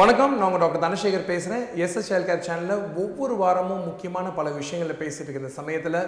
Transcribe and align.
வணக்கம் 0.00 0.32
நான் 0.32 0.44
உங்கள் 0.44 0.60
டாக்டர் 0.60 0.82
தனசேகர் 0.82 1.26
பேசுகிறேன் 1.26 1.64
எஸ்எஸ் 1.76 2.10
ஹெல்த் 2.12 2.28
கேர் 2.28 2.44
சேனலில் 2.44 2.82
ஒவ்வொரு 2.96 3.34
வாரமும் 3.36 3.82
முக்கியமான 3.84 4.26
பல 4.30 4.50
விஷயங்களில் 4.50 4.98
பேசிகிட்டு 4.98 5.26
இருக்கிற 5.26 5.50
சமயத்தில் 5.54 5.98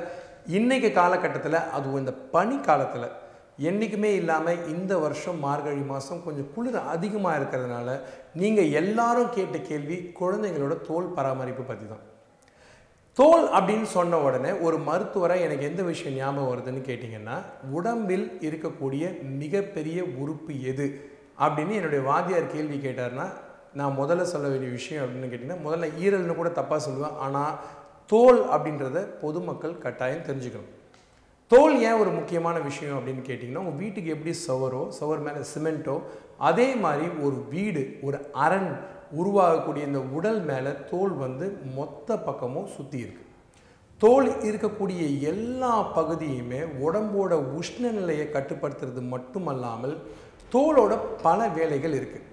இன்றைக்கு 0.50 0.92
காலகட்டத்தில் 0.92 1.58
அதுவும் 1.72 1.98
இந்த 1.98 2.12
பனி 2.30 2.56
காலத்தில் 2.60 3.06
என்றைக்குமே 3.62 4.10
இல்லாமல் 4.14 4.62
இந்த 4.68 4.98
வருஷம் 4.98 5.38
மார்கழி 5.38 5.84
மாதம் 5.84 6.22
கொஞ்சம் 6.22 6.48
குளிர் 6.54 6.80
அதிகமாக 6.88 7.38
இருக்கிறதுனால 7.38 7.96
நீங்கள் 8.34 8.72
எல்லாரும் 8.72 9.30
கேட்ட 9.30 9.58
கேள்வி 9.64 9.98
குழந்தைங்களோட 10.20 10.80
தோல் 10.86 11.12
பராமரிப்பு 11.12 11.62
பற்றி 11.62 11.88
தான் 11.88 12.04
தோல் 13.16 13.46
அப்படின்னு 13.52 13.88
சொன்ன 13.90 14.20
உடனே 14.22 14.52
ஒரு 14.60 14.78
மருத்துவரை 14.80 15.40
எனக்கு 15.42 15.64
எந்த 15.66 15.82
விஷயம் 15.82 16.18
ஞாபகம் 16.18 16.50
வருதுன்னு 16.50 16.82
கேட்டிங்கன்னா 16.86 17.38
உடம்பில் 17.72 18.26
இருக்கக்கூடிய 18.42 19.04
மிகப்பெரிய 19.36 20.04
உறுப்பு 20.18 20.54
எது? 20.64 20.86
அப்படின்னு 21.38 21.72
என்னுடைய 21.72 22.02
வாத்தியார் 22.02 22.52
கேள்வி 22.52 22.78
கேட்டார்னா 22.78 23.26
நான் 23.78 23.98
முதல்ல 24.00 24.24
சொல்ல 24.32 24.46
வேண்டிய 24.52 24.70
விஷயம் 24.78 25.04
அப்படின்னு 25.04 25.30
கேட்டிங்கன்னா 25.32 25.64
முதல்ல 25.66 25.88
ஈரல்னு 26.04 26.38
கூட 26.40 26.50
தப்பாக 26.60 26.80
சொல்லுவேன். 26.86 27.18
ஆனால் 27.26 27.52
தோல் 28.12 28.40
அப்படின்றத 28.54 29.00
பொதுமக்கள் 29.22 29.74
கட்டாயம் 29.84 30.26
தெரிஞ்சுக்கணும். 30.28 30.72
தோல் 31.50 31.74
ஏன் 31.88 32.00
ஒரு 32.02 32.10
முக்கியமான 32.18 32.56
விஷயம் 32.68 32.96
அப்படின்னு 32.98 33.22
கேட்டிங்கன்னா 33.28 33.62
உங்கள் 33.64 33.80
வீட்டுக்கு 33.82 34.14
எப்படி 34.14 34.32
சவரோ 34.46 34.82
சவர் 34.98 35.24
மேலே 35.26 35.40
சிமெண்ட்டோ 35.52 35.96
அதே 36.48 36.68
மாதிரி 36.84 37.06
ஒரு 37.26 37.38
வீடு 37.54 37.82
ஒரு 38.06 38.18
அரண் 38.44 38.70
உருவாகக்கூடிய 39.20 39.82
இந்த 39.90 40.00
உடல் 40.18 40.40
மேலே 40.50 40.70
தோல் 40.90 41.14
வந்து 41.24 41.46
மொத்த 41.78 42.16
பக்கமும் 42.26 42.70
சுற்றி 42.76 42.98
இருக்கு. 43.04 43.24
தோல் 44.00 44.28
இருக்கக்கூடிய 44.48 45.02
எல்லா 45.30 45.74
பகுதியுமே 45.98 46.60
உடம்போட 46.86 47.32
உஷ்ண 47.58 47.92
நிலையை 47.98 48.26
கட்டுப்படுத்துறது 48.36 49.02
மட்டுமல்லாமல் 49.14 49.94
தோலோட 50.54 50.92
பல 51.26 51.48
வேலைகள் 51.58 51.94
இருக்குது 51.98 52.26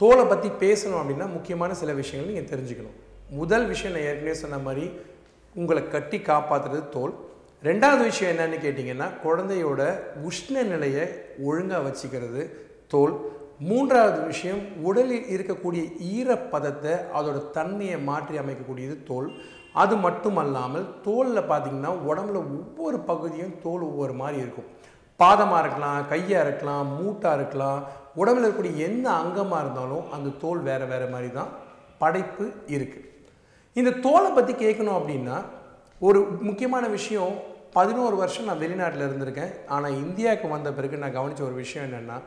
தோலை 0.00 0.24
பற்றி 0.24 0.48
பேசணும் 0.62 1.00
அப்படின்னா 1.00 1.26
முக்கியமான 1.34 1.74
சில 1.80 1.90
விஷயங்கள் 1.98 2.30
நீங்கள் 2.30 2.50
தெரிஞ்சுக்கணும். 2.52 2.96
முதல் 3.40 3.66
விஷயம் 3.72 3.94
நான் 3.94 4.06
ஏற்கனவே 4.08 4.34
சொன்ன 4.40 4.58
மாதிரி 4.66 4.84
உங்களை 5.54 5.82
கட்டி 5.94 6.18
காப்பாற்றுறது 6.30 6.82
தோல். 6.96 7.14
ரெண்டாவது 7.68 8.02
விஷயம் 8.10 8.32
என்னன்னு 8.32 8.58
கேட்டிங்கன்னா 8.64 9.06
குழந்தையோட 9.24 9.82
உஷ்ண 10.28 10.64
நிலையை 10.72 11.04
ஒழுங்காக 11.48 11.82
வச்சுக்கிறது 11.86 12.42
தோல். 12.94 13.14
மூன்றாவது 13.68 14.18
விஷயம் 14.30 14.62
உடலில் 14.88 15.28
இருக்கக்கூடிய 15.34 15.82
ஈரப்பதத்தை 16.14 16.94
அதோட 17.18 17.38
தன்மையை 17.56 17.98
மாற்றி 18.08 18.36
அமைக்கக்கூடியது 18.42 18.96
தோல். 19.10 19.28
அது 19.82 19.94
மட்டும் 20.06 20.38
அல்லாமல் 20.42 20.88
தோலில் 21.06 21.48
பார்த்தீங்கன்னா 21.50 21.92
உடம்புல 22.08 22.40
ஒவ்வொரு 22.58 22.98
பகுதியும் 23.10 23.54
தோல் 23.64 23.86
ஒவ்வொரு 23.90 24.14
மாதிரி 24.22 24.38
இருக்கும். 24.44 24.68
பாதமாக 25.20 25.60
இருக்கலாம் 25.60 26.08
கையாக 26.08 26.44
இருக்கலாம் 26.48 26.86
மூட்டாக 26.98 27.34
இருக்கலாம் 27.34 27.80
உடம்புல 28.16 28.44
இருக்கக்கூடிய 28.44 28.76
எந்த 28.76 29.06
அங்கமாக 29.10 29.60
இருந்தாலும் 29.60 30.10
அந்த 30.12 30.34
தோல் 30.38 30.62
வேறு 30.62 30.86
வேறு 30.86 31.08
மாதிரி 31.08 31.30
தான் 31.32 31.50
படைப்பு 31.98 32.44
இருக்குது 32.68 33.10
இந்த 33.76 33.90
தோலை 33.98 34.30
பற்றி 34.32 34.52
கேட்கணும் 34.54 34.98
அப்படின்னா 34.98 35.36
ஒரு 36.00 36.20
முக்கியமான 36.40 36.88
விஷயம் 36.88 37.34
பதினோரு 37.72 38.16
வருஷம் 38.16 38.44
நான் 38.44 38.58
வெளிநாட்டில் 38.58 39.06
இருந்திருக்கேன். 39.06 39.52
ஆனால் 39.66 39.96
இந்தியாவுக்கு 39.96 40.48
வந்த 40.48 40.72
பிறகு 40.72 40.96
நான் 40.96 41.12
கவனித்த 41.12 41.44
ஒரு 41.44 41.54
விஷயம் 41.54 41.86
என்னென்னா 41.86 42.18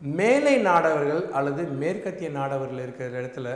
மேலை 0.00 0.54
நாடவர்கள் 0.62 1.22
அல்லது 1.30 1.62
மேற்கத்திய 1.72 2.30
நாடவர்கள் 2.30 2.78
இருக்கிற 2.78 3.20
இடத்துல 3.20 3.48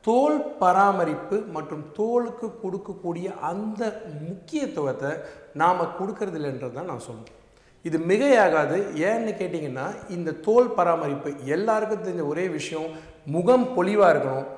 தோல் 0.00 0.38
பராமரிப்பு 0.58 1.36
மற்றும் 1.52 1.84
தோலுக்கு 1.96 2.48
கொடுக்கக்கூடிய 2.62 3.26
அந்த 3.40 3.82
முக்கியத்துவத்தை 4.20 5.10
நாம் 5.52 5.92
கொடுக்கறதில்லைன்றது 5.98 6.72
தான் 6.72 6.84
நான் 6.84 7.06
சொல்லுவேன் 7.06 7.36
இது 7.88 7.98
மிகையாகாது. 8.10 8.78
ஏன்னு 9.10 9.32
கேட்டிங்கன்னா 9.40 9.86
இந்த 10.16 10.34
தோல் 10.46 10.74
பராமரிப்பு 10.78 11.30
எல்லாருக்கும் 11.54 12.02
தெரிஞ்ச 12.06 12.24
ஒரே 12.32 12.44
விஷயம் 12.58 12.88
முகம் 13.36 13.66
பொலிவாக 13.76 14.12
இருக்கணும் 14.14 14.48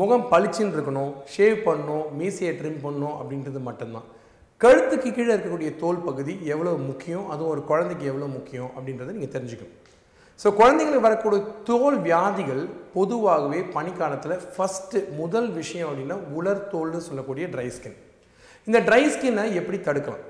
முகம் 0.00 0.24
பளிச்சுன்னு 0.32 0.74
இருக்கணும் 0.76 1.12
ஷேவ் 1.34 1.58
பண்ணணும் 1.66 2.06
மீசையை 2.18 2.52
ட்ரிம் 2.58 2.80
பண்ணணும் 2.84 3.16
அப்படின்றது 3.20 3.60
மட்டும்தான். 3.68 4.08
கழுத்துக்கு 4.60 5.08
கீழே 5.16 5.30
இருக்கக்கூடிய 5.34 5.70
தோல் 5.82 6.04
பகுதி 6.06 6.32
எவ்வளோ 6.54 6.72
முக்கியம் 6.88 7.28
அதுவும் 7.32 7.52
ஒரு 7.54 7.62
குழந்தைக்கு 7.70 8.04
எவ்வளோ 8.12 8.26
முக்கியம் 8.36 8.70
அப்படின்றத 8.76 9.14
நீங்கள் 9.16 9.34
தெரிஞ்சுக்கணும். 9.36 9.76
ஸோ 10.40 10.48
குழந்தைங்களுக்கு 10.60 11.06
வரக்கூடிய 11.06 11.40
தோல் 11.68 11.98
வியாதிகள் 12.08 12.62
பொதுவாகவே 12.96 13.60
பனிக்காலத்தில் 13.76 14.36
ஃபஸ்ட்டு 14.54 15.00
முதல் 15.20 15.48
விஷயம் 15.60 15.88
அப்படின்னா 15.90 16.18
உலர் 16.38 16.62
தோல்னு 16.72 17.00
சொல்லக்கூடிய 17.08 17.46
ட்ரை 17.54 17.68
ஸ்கின் 17.76 17.98
இந்த 18.68 18.78
ட்ரை 18.88 19.02
ஸ்கின்னை 19.14 19.44
எப்படி 19.60 19.80
தடுக்கலாம்? 19.88 20.24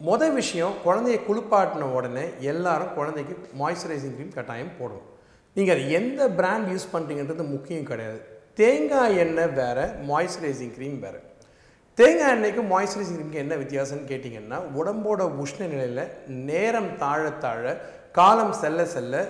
மொதல் 0.00 0.34
விஷயம் 0.38 0.74
குழந்தைய 0.84 1.18
குளிப்பாட்டின 1.26 1.86
உடனே 1.98 2.24
எல்லாரும் 2.50 2.94
குழந்தைக்கு 2.96 3.34
மாய்ஸ்சரைசிங் 3.60 4.16
க்ரீம் 4.16 4.34
கட்டாயம் 4.34 4.74
போடணும். 4.80 5.06
நீங்கள் 5.56 5.74
அது 5.76 5.84
எந்த 5.98 6.22
பிராண்ட் 6.38 6.68
யூஸ் 6.72 6.92
பண்ணுறீங்கன்றது 6.94 7.44
முக்கியம் 7.52 7.86
கிடையாது. 7.90 8.18
தேங்காய் 8.60 9.16
எண்ணெய் 9.22 9.54
வேறு 9.60 9.86
மாய்ஸ்சரைசிங் 10.10 10.74
க்ரீம் 10.76 10.98
வேறு. 11.04 11.20
தேங்காய் 11.98 12.34
எண்ணெய்க்கும் 12.36 12.70
மாய்ஸ்சரைசிங் 12.72 13.16
க்ரீமுக்கு 13.16 13.42
என்ன 13.44 13.56
வித்தியாசம்னு 13.62 14.10
கேட்டிங்கன்னா 14.12 14.58
உடம்போட 14.78 15.22
உஷ்ண 15.44 15.68
நிலையில் 15.72 16.04
நேரம் 16.50 16.90
தாழ 17.04 17.22
தாழ 17.44 17.64
காலம் 18.18 18.54
செல்ல 18.62 18.84
செல்ல 18.96 19.24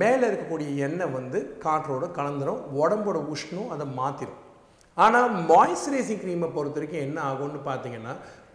மேலே 0.00 0.24
இருக்கக்கூடிய 0.28 0.70
எண்ணெய் 0.86 1.14
வந்து 1.18 1.38
காற்றோடு 1.64 2.06
கலந்துடும் 2.18 2.62
உடம்போட 2.82 3.18
உஷ்ணம் 3.34 3.72
அதை 3.76 3.86
மாற்றிடும் 3.96 4.44
ஆனால் 5.04 5.28
மாய்ஸ்சரைசிங் 5.50 6.22
க்ரீமை 6.22 6.48
பொறுத்த 6.54 6.78
வரைக்கும் 6.78 7.04
என்ன 7.06 7.18
ஆகும்னு 7.30 7.60
பார்த்தீங்கன்னா 7.68 8.14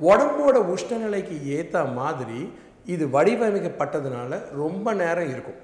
உடம்போட 0.09 0.57
உஷ்ணநிலைக்கு 0.73 1.35
ஏற்ற 1.57 1.83
மாதிரி 1.99 2.39
இது 2.93 3.05
வடிவமைக்கப்பட்டதுனால 3.15 4.39
ரொம்ப 4.61 4.87
நேரம் 5.01 5.31
இருக்கும். 5.33 5.59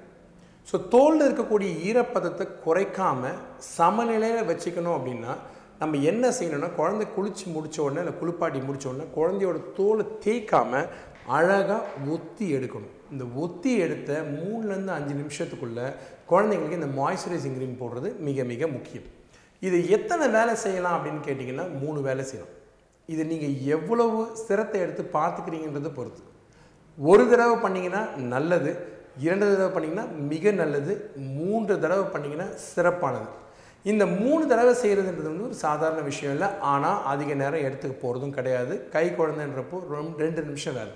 ஸோ 0.68 0.76
தோலில் 0.94 1.26
இருக்கக்கூடிய 1.26 1.70
ஈரப்பதத்தை 1.88 2.44
குறைக்காமல் 2.64 3.38
சமநிலையில் 3.76 4.48
வச்சுக்கணும் 4.50 4.96
அப்படின்னா 4.98 5.32
நம்ம 5.80 6.00
என்ன 6.10 6.24
செய்யணும்னா 6.38 6.68
குழந்தை 6.80 7.04
குளிச்சு 7.14 7.44
முடித்த 7.54 7.78
உடனே 7.84 8.02
இல்லை 8.02 8.14
குளிப்பாட்டி 8.18 8.58
முடித்த 8.66 8.86
உடனே 8.90 9.06
குழந்தையோட 9.16 9.58
தோலை 9.78 10.04
தேய்க்காமல் 10.24 10.90
அழகாக 11.36 11.80
ஒத்தி 12.14 12.46
எடுக்கணும். 12.56 12.92
இந்த 13.14 13.24
ஒத்தி 13.44 13.72
எடுத்த 13.84 14.10
மூணுலேருந்து 14.36 14.94
அஞ்சு 14.98 15.14
நிமிஷத்துக்குள்ளே 15.22 15.86
குழந்தைங்களுக்கு 16.30 16.80
இந்த 16.80 16.90
மாய்ஸ்சரைசிங் 17.00 17.56
க்ரீம் 17.58 17.80
போடுறது 17.82 18.08
மிக 18.28 18.44
மிக 18.52 18.68
முக்கியம். 18.76 19.08
இது 19.66 19.78
எத்தனை 19.96 20.26
வேலை 20.36 20.54
செய்யலாம் 20.64 20.96
அப்படின்னு 20.96 21.22
கேட்டிங்கன்னா 21.26 21.66
மூணு 21.82 21.98
வேலை 22.08 22.24
செய்யலாம் 22.30 22.56
இது 23.08 23.22
நீங்கள் 23.32 23.54
எவ்வளவு 23.74 24.18
சிரத்தை 24.46 24.78
எடுத்து 24.84 25.02
பார்த்துக்கிறீங்கன்றதை 25.18 25.90
பொறுத்து. 25.98 26.22
ஒரு 26.98 27.24
தடவை 27.30 27.56
பண்ணிங்கன்னா 27.64 28.02
நல்லது 28.32 28.72
இரண்டு 29.26 29.44
தடவை 29.50 29.70
பண்ணிங்கன்னா 29.74 30.06
மிக 30.32 30.52
நல்லது 30.62 30.92
மூன்று 31.38 31.74
தடவை 31.84 32.06
பண்ணிங்கன்னா 32.14 32.48
சிறப்பானது. 32.72 33.28
இந்த 33.90 34.04
மூணு 34.20 34.42
தடவை 34.50 34.72
செய்கிறதுன்றது 34.82 35.30
வந்து 35.30 35.48
ஒரு 35.48 35.56
சாதாரண 35.62 36.00
விஷயம் 36.10 36.34
இல்லை. 36.34 36.48
ஆனால் 36.72 37.00
அதிக 37.12 37.34
நேரம் 37.40 37.64
எடுத்துக்க 37.68 37.94
போகிறதும் 38.02 38.36
கிடையாது. 38.36 38.74
கை 38.94 39.06
குழந்தைன்றப்போ 39.20 39.78
ரொம்ப 39.94 40.22
ரெண்டு 40.24 40.42
நிமிஷம் 40.48 40.76
வேலை. 40.80 40.94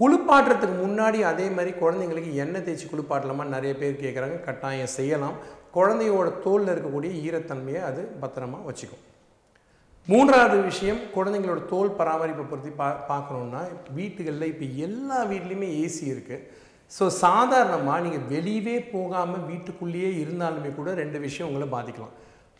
குளிப்பாட்டுறதுக்கு 0.00 0.76
முன்னாடி 0.82 1.20
அதே 1.30 1.46
மாதிரி 1.54 1.70
குழந்தைங்களுக்கு 1.80 2.32
எண்ணெய் 2.42 2.64
தேய்ச்சி 2.66 2.86
குளிப்பாட்டலாமா 2.90 3.44
நிறைய 3.54 3.72
பேர் 3.80 4.02
கேட்குறாங்க 4.04 4.36
கட்டாயம் 4.48 4.92
செய்யலாம். 4.98 5.38
குழந்தையோட 5.76 6.28
தோலில் 6.44 6.72
இருக்கக்கூடிய 6.72 7.10
ஈரத்தன்மையை 7.26 7.82
அது 7.90 8.02
பத்திரமா 8.22 8.58
வச்சுக்கும். 8.68 9.02
மூன்றாவது 10.08 10.56
விஷயம் 10.70 11.00
குழந்தைங்களோட 11.14 11.60
தோல் 11.72 11.96
பராமரிப்பை 11.98 12.44
பற்றி 12.52 12.70
பா 12.78 12.86
பார்க்கணுன்னா 13.10 13.62
வீட்டுகளில் 13.96 14.50
இப்போ 14.52 14.66
எல்லா 14.86 15.18
வீட்லேயுமே 15.32 15.68
ஏசி 15.82 16.04
இருக்குது 16.14 16.44
ஸோ 16.96 17.04
சாதாரணமாக 17.24 18.04
நீங்கள் 18.06 18.26
வெளியவே 18.32 18.76
போகாமல் 18.94 19.44
வீட்டுக்குள்ளேயே 19.50 20.10
இருந்தாலுமே 20.22 20.70
கூட 20.78 20.88
ரெண்டு 21.02 21.18
விஷயம் 21.26 21.48
உங்களை 21.50 21.68
பாதிக்கலாம். 21.76 22.14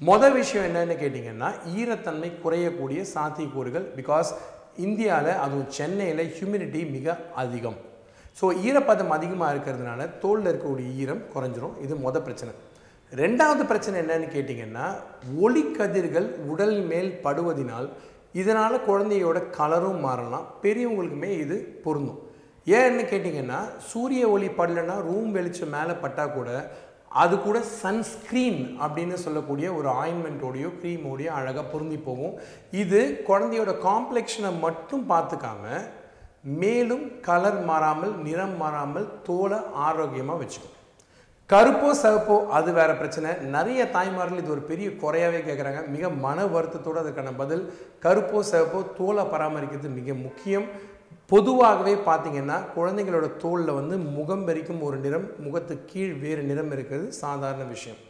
மொதல் 0.09 0.37
விஷயம் 0.41 0.67
என்னென்னு 0.69 0.97
கேட்டிங்கன்னா 1.03 1.49
ஈரத்தன்மை 1.79 2.31
குறையக்கூடிய 2.43 3.00
சாத்தியக்கூறுகள் 3.15 3.87
பிகாஸ் 3.99 4.31
இந்தியாவில் 4.87 5.41
அதுவும் 5.44 5.71
சென்னையில் 5.79 6.25
ஹியூமிடிட்டி 6.37 6.81
மிக 6.97 7.17
அதிகம். 7.43 7.79
ஸோ 8.41 8.47
ஈரப்பதம் 8.67 9.15
அதிகமாக 9.17 9.53
இருக்கிறதுனால 9.55 10.00
தோலில் 10.25 10.50
இருக்கக்கூடிய 10.50 10.88
ஈரம் 11.03 11.23
குறைஞ்சிரும். 11.35 11.77
இது 11.85 11.94
மொதல் 12.06 12.27
பிரச்சனை. 12.27 12.53
ரெண்டாவது 13.13 13.63
பிரச்சனை 13.69 13.97
என்னன்னு 14.03 14.27
கேட்டிங்கன்னா 14.33 14.87
ஒளிக்கதிர்கள் 15.45 16.27
உடல் 16.53 16.79
மேல் 16.91 17.11
படுவதினால் 17.25 17.89
இதனால் 18.41 18.85
குழந்தையோட 18.89 19.39
கலரும் 19.59 20.03
மாறலாம் 20.07 20.49
பெரியவங்களுக்குமே 20.65 21.31
இது 21.45 21.57
பொருந்தும். 21.85 22.21
ஏன்னு 22.67 23.05
கேட்டிங்கன்னா 23.13 23.61
சூரிய 23.91 24.23
ஒளி 24.35 24.49
படலைன்னா 24.59 24.97
ரூம் 25.09 25.31
வெளிச்சம் 25.37 25.75
மேலே 25.77 25.95
பட்டால் 26.03 26.35
கூட 26.37 26.51
அது 27.23 27.35
கூட 27.47 27.59
சன்ஸ்க்ரீன் 27.83 28.61
அப்படின்னு 28.85 29.17
சொல்லக்கூடிய 29.25 29.69
ஒரு 29.79 29.89
ஆயின்மெண்ட்டோடையோ 30.01 30.71
க்ரீமோடையோ 30.81 31.31
அழகாக 31.39 31.65
பொருந்தி 31.73 31.99
போகும். 32.09 32.35
இது 32.83 33.01
குழந்தையோட 33.29 33.73
காம்ப்ளெக்ஷனை 33.89 34.51
மட்டும் 34.65 35.05
பார்த்துக்காம 35.13 35.65
மேலும் 36.63 37.07
கலர் 37.29 37.61
மாறாமல் 37.71 38.13
நிறம் 38.27 38.59
மாறாமல் 38.63 39.09
தோலை 39.29 39.61
ஆரோக்கியமாக 39.87 40.41
வச்சுக்கும். 40.43 40.75
கருப்போ 41.53 41.91
சிவப்போ 42.03 42.35
அது 42.56 42.71
வேற 42.79 42.91
பிரச்சனை. 42.95 43.31
நிறைய 43.55 43.81
தாய்மார்கள் 43.95 44.41
இது 44.41 44.50
ஒரு 44.55 44.62
பெரிய 44.71 44.89
குறையாவே 45.03 45.39
கேட்குறாங்க 45.47 45.81
மிக 45.95 46.09
மன 46.25 46.45
வருத்தத்தோடு 46.55 46.99
அதுக்கான 47.03 47.31
பதில் 47.37 47.62
கருப்போ 48.05 48.41
சிவப்போ 48.50 48.81
தோலை 48.99 49.25
பராமரிக்கிறது 49.33 49.91
மிக 49.99 50.15
முக்கியம். 50.27 50.67
பொதுவாகவே 51.33 51.95
பார்த்தீங்கன்னா 52.09 52.59
குழந்தைங்களோட 52.77 53.27
தோலில் 53.45 53.77
வந்து 53.79 53.97
முகம் 54.17 54.45
வரைக்கும் 54.49 54.83
ஒரு 54.89 54.99
நிறம் 55.05 55.27
முகத்து 55.47 55.75
கீழ் 55.93 56.15
வேறு 56.25 56.45
நிறம் 56.50 56.71
இருக்கிறது 56.77 57.09
சாதாரண 57.23 57.65
விஷயம். 57.75 58.03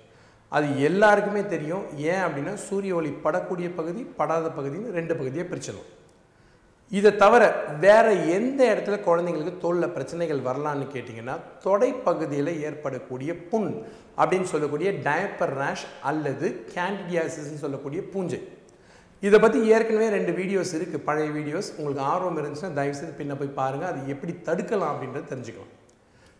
அது 0.52 0.66
எல்லாருக்குமே 0.88 1.44
தெரியும். 1.54 1.84
ஏன் 2.10 2.24
அப்படின்னா 2.26 2.54
சூரிய 2.66 2.98
ஒளி 3.00 3.12
படக்கூடிய 3.24 3.70
பகுதி 3.78 4.02
படாத 4.20 4.50
பகுதின்னு 4.58 4.96
ரெண்டு 4.98 5.16
பகுதியை 5.16 5.46
பிரிச்சிடலாம். 5.52 5.88
இதை 6.96 7.10
தவிர 7.22 7.42
வேற 7.84 8.06
எந்த 8.36 8.60
இடத்துல 8.72 8.96
குழந்தைங்களுக்கு 9.06 9.62
தோலில் 9.64 9.94
பிரச்சனைகள் 9.96 10.44
வரலான்னு 10.46 10.86
கேட்டிங்கன்னா 10.94 11.34
தொடை 11.64 11.90
பகுதியில் 12.06 12.52
ஏற்படக்கூடிய 12.68 13.30
புண் 13.50 13.68
அப்படின்னு 14.20 14.50
சொல்லக்கூடிய 14.52 14.90
டயப்பர் 15.06 15.52
ரேஷ் 15.62 15.84
அல்லது 16.10 16.46
கேண்டிடியாசிஸ்ன்னு 16.76 17.64
சொல்லக்கூடிய 17.64 18.00
பூஞ்சை. 18.12 18.40
இதை 19.26 19.38
பற்றி 19.42 19.58
ஏற்கனவே 19.74 20.08
ரெண்டு 20.16 20.32
வீடியோஸ் 20.38 20.72
இருக்குது 20.78 21.04
பழைய 21.08 21.28
வீடியோஸ் 21.36 21.68
உங்களுக்கு 21.76 22.06
ஆர்வம் 22.12 22.40
இருந்துச்சுன்னா 22.40 22.78
தயவுசெய்து 22.80 23.18
பின்ன 23.20 23.36
போய் 23.40 23.58
பாருங்கள் 23.60 23.90
அது 23.90 24.00
எப்படி 24.14 24.34
தடுக்கலாம் 24.48 24.92
அப்படின்றத 24.94 25.28
தெரிஞ்சுக்கலாம். 25.32 25.72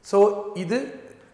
ஸோ 0.07 0.19
இது 0.65 0.79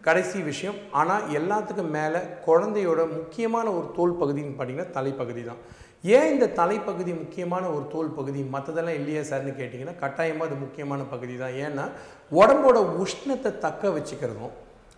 கடைசி 0.07 0.39
விஷயம். 0.51 0.77
ஆனால் 0.99 1.23
எல்லாத்துக்கும் 1.39 1.93
மேலே 1.97 2.19
குழந்தையோட 2.47 3.01
முக்கியமான 3.17 3.67
ஒரு 3.77 3.87
தோல் 3.97 4.19
பகுதின்னு 4.21 4.55
பார்த்தீங்கன்னா 4.57 4.95
தலைப்பகுதி 4.97 5.43
தான். 5.51 5.61
ஏன் 6.03 6.31
இந்த 6.33 6.47
தலைப்பகுதி 6.59 7.11
முக்கியமான 7.21 7.63
ஒரு 7.75 7.85
தோல் 7.93 8.15
பகுதி? 8.17 8.41
மற்றதெல்லாம் 8.55 8.97
இல்லையா 8.99 9.21
சார்னு 9.29 9.53
கேட்டிங்கன்னா 9.59 9.95
கட்டாயமாக 10.03 10.47
அது 10.49 10.57
முக்கியமான 10.63 11.01
பகுதி 11.13 11.35
தான். 11.43 11.55
ஏன்னா 11.65 11.85
உடம்போட 12.39 12.79
உஷ்ணத்தை 13.03 13.51
தக்க 13.65 13.89
வச்சுக்கிறதும் 13.97 14.53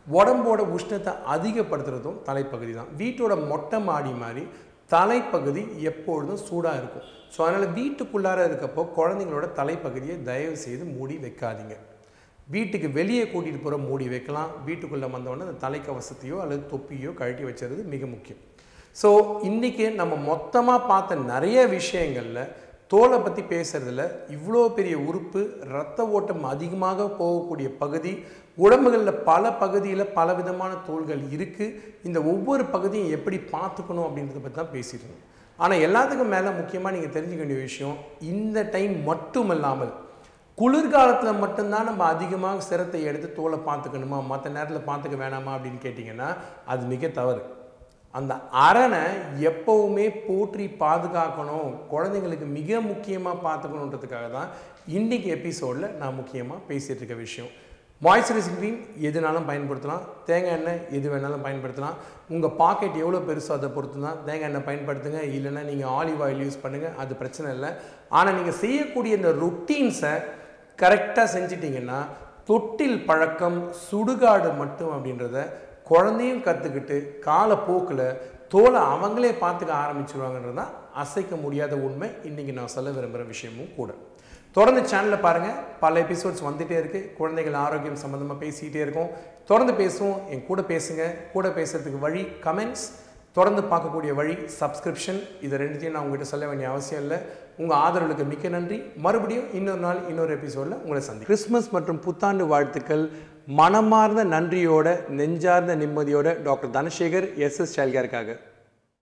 உடம்போட 0.07 0.61
உஷ்ணத்தை 0.75 1.13
அதிகப்படுத்துறதும் 1.35 2.17
தலைப்பகுதி 2.27 2.73
தான். 2.79 2.91
வீட்டோட 3.01 3.33
மொட்டை 3.51 3.79
மாடி 3.89 4.11
மாதிரி 4.23 4.43
தலைப்பகுதி 4.93 5.63
எப்பொழுதும் 5.91 6.41
சூடாக 6.47 6.79
இருக்கும். 6.81 7.07
ஸோ 7.33 7.39
அதனால் 7.45 7.73
வீட்டுக்குள்ளார 7.79 8.45
இருக்கப்போ 8.49 8.83
குழந்தைங்களோட 8.97 9.47
தலைப்பகுதியை 9.59 10.15
தயவு 10.29 10.57
செய்து 10.65 10.83
மூடி 10.97 11.15
வைக்காதீங்க. 11.25 11.75
வீட்டுக்கு 12.55 12.89
வெளியே 12.99 13.23
கூட்டிகிட்டு 13.31 13.63
போகிற 13.63 13.77
மூடி 13.87 14.05
வைக்கலாம். 14.13 14.51
வீட்டுக்குள்ளே 14.67 15.07
வந்தவொடனே 15.15 15.47
அந்த 15.47 15.59
தலைக்கவசத்தையோ 15.65 16.37
அல்லது 16.43 16.61
தொப்பியோ 16.73 17.11
கழட்டி 17.21 17.43
வச்சுறது 17.49 17.81
மிக 17.93 18.05
முக்கியம். 18.13 18.41
ஸோ 18.95 19.09
இன்றைக்கி 19.43 19.95
நம்ம 19.95 20.15
மொத்தமாக 20.15 20.87
பார்த்த 20.87 21.15
நிறைய 21.15 21.67
விஷயங்களில் 21.67 22.41
தோலை 22.91 23.17
பற்றி 23.19 23.41
பேசுகிறதுல 23.43 24.03
இவ்வளோ 24.29 24.73
பெரிய 24.73 24.97
உறுப்பு 24.99 25.41
இரத்த 25.69 26.07
ஓட்டம் 26.07 26.43
அதிகமாக 26.43 27.07
போகக்கூடிய 27.19 27.69
பகுதி 27.77 28.13
உடம்புகளில் 28.57 29.21
பல 29.23 29.51
பகுதியில் 29.53 30.13
பல 30.13 30.33
விதமான 30.33 30.73
தோள்கள் 30.85 31.23
இருக்குது 31.31 31.75
இந்த 32.03 32.19
ஒவ்வொரு 32.21 32.65
பகுதியும் 32.65 33.11
எப்படி 33.11 33.37
பார்த்துக்கணும் 33.51 34.07
அப்படின்றத 34.07 34.41
பற்றி 34.41 34.57
தான் 34.57 34.73
பேசியிருந்தோம் 34.73 35.23
ஆனால் 35.59 35.79
எல்லாத்துக்கும் 35.79 36.33
மேலே 36.35 36.49
முக்கியமாக 36.51 36.95
நீங்கள் 36.95 37.13
தெரிஞ்சுக்க 37.15 37.43
வேண்டிய 37.43 37.61
விஷயம் 37.61 37.97
இந்த 38.21 38.63
டைம் 38.75 38.95
மட்டும் 39.03 39.49
இல்லாமல் 39.49 39.93
குளிர்காலத்தில் 40.57 41.41
மட்டும்தான் 41.41 41.87
நம்ம 41.89 42.03
அதிகமாக 42.05 42.59
சிரத்தை 42.59 43.03
எடுத்து 43.03 43.27
தோலை 43.33 43.57
பார்த்துக்கணுமா? 43.57 44.19
மற்ற 44.27 44.49
நேரத்தில் 44.49 44.87
பார்த்துக்க 44.87 45.17
வேணாமா 45.23 45.51
அப்படின்னு 45.55 45.79
கேட்டிங்கன்னா 45.83 46.29
அது 46.65 46.85
மிக 46.85 47.07
தவறு. 47.09 47.41
அந்த 48.17 48.33
அரணை 48.67 49.03
எப்போவுமே 49.49 50.07
போற்றி 50.27 50.65
பாதுகாக்கணும். 50.81 51.69
குழந்தைங்களுக்கு 51.93 52.47
மிக 52.57 52.79
முக்கியமாக 52.89 53.43
பார்த்துக்கணுன்றதுக்காக 53.47 54.27
தான் 54.37 54.51
இன்றைக்கி 54.97 55.29
எபிசோடில் 55.37 55.95
நான் 56.01 56.17
முக்கியமாக 56.19 56.65
பேசிகிட்டு 56.69 57.01
இருக்க 57.01 57.17
விஷயம். 57.25 57.51
மாய்ஸ்சரைசிங் 58.05 58.57
க்ரீம் 58.59 58.79
எதுனாலும் 59.07 59.47
பயன்படுத்தலாம். 59.49 60.03
தேங்காய் 60.27 60.55
எண்ணெய் 60.57 60.81
எது 60.97 61.07
வேணாலும் 61.11 61.45
பயன்படுத்தலாம். 61.45 61.95
உங்கள் 62.33 62.55
பாக்கெட் 62.61 62.99
எவ்வளோ 63.03 63.21
பெருசோ 63.29 63.51
அதை 63.55 63.69
பொறுத்து 63.75 64.03
தான் 64.07 64.19
தேங்காய் 64.27 64.49
எண்ணெய் 64.49 64.67
பயன்படுத்துங்க. 64.69 65.21
இல்லைன்னா 65.37 65.63
நீங்கள் 65.69 65.91
ஆலிவ் 65.99 66.21
ஆயில் 66.25 66.43
யூஸ் 66.45 66.63
பண்ணுங்கள் 66.65 66.97
அது 67.03 67.13
பிரச்சனை 67.21 67.47
இல்லை. 67.57 67.71
ஆனால் 68.17 68.37
நீங்கள் 68.39 68.59
செய்யக்கூடிய 68.63 69.19
இந்த 69.19 69.31
ரொட்டீன்ஸை 69.43 70.13
கரெக்டாக 70.83 71.27
செஞ்சிட்டிங்கன்னா 71.35 71.99
தொட்டில் 72.49 72.99
பழக்கம் 73.07 73.57
சுடுகாடு 73.87 74.49
மட்டும் 74.61 74.91
அப்படின்றத 74.95 75.39
குழந்தையும் 75.89 76.43
கற்றுக்கிட்டு 76.47 76.97
காலப்போக்கில் 77.27 78.05
தோலை 78.53 78.81
அவங்களே 78.93 79.31
பார்த்துக்க 79.43 79.73
ஆரம்பிச்சிருவாங்கன்றது 79.83 80.59
தான் 80.61 80.75
அசைக்க 81.01 81.35
முடியாத 81.45 81.73
உண்மை. 81.87 82.07
இன்றைக்கி 82.29 82.53
நான் 82.59 82.75
சொல்ல 82.75 82.93
விரும்புகிற 82.97 83.25
விஷயமும் 83.33 83.73
கூட. 83.79 83.91
தொடர்ந்து 84.55 84.81
சேனலில் 84.91 85.25
பாருங்கள் 85.25 85.57
பல 85.81 85.99
எபிசோட்ஸ் 86.05 86.45
வந்துகிட்டே 86.47 86.75
இருக்குது 86.81 87.09
குழந்தைகள் 87.17 87.57
ஆரோக்கியம் 87.65 87.99
சம்மந்தமாக 88.03 88.39
பேசிக்கிட்டே 88.43 88.79
இருக்கோம். 88.85 89.11
தொடர்ந்து 89.49 89.73
பேசுவோம். 89.81 90.17
என் 90.33 90.47
கூட 90.49 90.61
பேசுங்க. 90.71 91.03
கூட 91.33 91.47
பேசுகிறதுக்கு 91.57 91.99
வழி 92.05 92.23
கமெண்ட்ஸ் 92.45 92.85
தொடர்ந்து 93.37 93.63
பார்க்கக்கூடிய 93.71 94.11
வழி 94.19 94.35
சப்ஸ்கிரிப்ஷன் 94.59 95.19
இது 95.45 95.55
ரெண்டுத்தையும் 95.63 95.95
நான் 95.95 96.05
உங்ககிட்ட 96.05 96.27
சொல்ல 96.33 96.45
வேண்டிய 96.49 96.69
அவசியம் 96.73 97.03
இல்லை. 97.05 97.17
உங்கள் 97.61 97.79
ஆதரவுக்கு 97.85 98.25
மிக்க 98.31 98.49
நன்றி. 98.55 98.77
மறுபடியும் 99.05 99.47
இன்னொரு 99.59 99.81
நாள் 99.87 99.99
இன்னொரு 100.11 100.33
எபிசோடில் 100.39 100.79
உங்களை 100.83 101.01
சந்தி 101.09 101.29
கிறிஸ்மஸ் 101.29 101.69
மற்றும் 101.75 101.99
புத்தாண்டு 102.05 102.45
வாழ்த்துக்கள். 102.53 103.05
மனமார்ந்த 103.47 104.21
நன்றியோட 104.25 104.87
நெஞ்சார்ந்த 105.09 105.75
நிம்மதியோட 105.75 106.27
டாக்டர் 106.43 106.71
தனசேகர் 106.71 107.27
எஸ் 107.37 107.59
எஸ் 107.61 107.75
சைல்காருக்காக 107.77 108.35